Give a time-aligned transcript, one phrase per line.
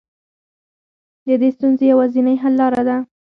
[1.27, 2.97] د دې ستونزې يوازنۍ حل لاره ده.